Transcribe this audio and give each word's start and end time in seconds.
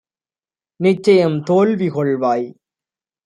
நிச்சயம் 0.79 1.37
தோல்விகொள்வாய்! 1.43 2.47